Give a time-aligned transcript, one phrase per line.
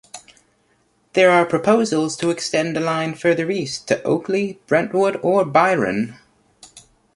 [1.13, 6.15] There are proposals to extend the line further east to Oakley, Brentwood, or Byron.